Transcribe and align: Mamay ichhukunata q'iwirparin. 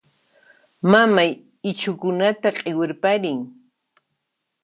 Mamay 0.91 1.29
ichhukunata 1.71 2.47
q'iwirparin. 2.57 3.39